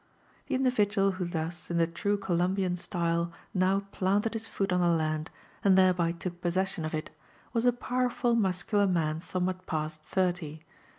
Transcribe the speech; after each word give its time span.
Tbe 0.47 0.55
individual 0.55 1.11
who 1.11 1.25
thus, 1.25 1.69
iii 1.69 1.77
the 1.77 1.85
true 1.85 2.17
Columbian 2.17 2.75
style, 2.75 3.31
pow 3.55 3.83
planlecl 3.93 4.33
& 4.33 4.33
his 4.33 4.47
foot 4.47 4.73
on 4.73 4.81
the 4.81 4.87
land, 4.87 5.29
and 5.63 5.77
thereby 5.77 6.11
took 6.11 6.41
possession 6.41 6.83
pf 6.85 6.95
it, 6.95 7.09
was 7.53 7.67
a 7.67 7.71
powerful/^ 7.71 8.35
muscular 8.35 8.87
man 8.87 9.19
aonnewhat 9.19 9.67
past 9.67 10.01
thirty. 10.01 10.63